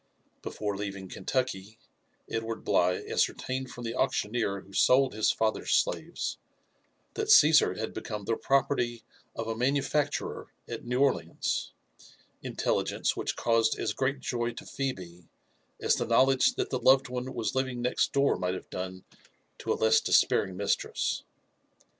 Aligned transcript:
Before 0.41 0.75
leaving 0.75 1.09
Kentucky, 1.09 1.77
Edward 2.27 2.65
Bligh 2.65 3.03
ascertained 3.07 3.69
from 3.69 3.83
the 3.83 3.93
auctioneer 3.93 4.61
who 4.61 4.73
sold 4.73 5.13
his 5.13 5.29
father's 5.31 5.69
slaves, 5.73 6.39
that 7.13 7.29
Caesar 7.29 7.75
had 7.75 7.93
become 7.93 8.25
the 8.25 8.35
pro 8.35 8.63
perty 8.63 9.03
of 9.35 9.47
a 9.47 9.55
manufacturer 9.55 10.47
at 10.67 10.83
New 10.83 10.99
Orleans; 11.01 11.71
intelligence 12.41 13.15
which 13.15 13.35
caused 13.35 13.77
as 13.77 13.93
great 13.93 14.21
joy 14.21 14.53
to 14.53 14.65
Phebe, 14.65 15.29
as 15.79 15.93
the 15.93 16.07
knowledge 16.07 16.55
that 16.55 16.71
the 16.71 16.79
loved 16.79 17.07
one 17.07 17.35
was 17.35 17.53
living 17.53 17.79
next 17.79 18.11
door 18.11 18.39
might 18.39 18.55
haive 18.55 18.71
done 18.71 19.03
to 19.59 19.71
a 19.71 19.75
less 19.75 20.01
despairing 20.01 20.57
mistress. 20.57 21.21